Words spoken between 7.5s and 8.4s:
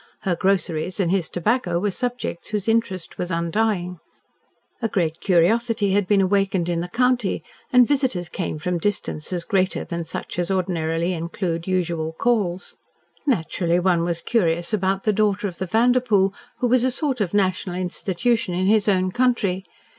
and visitors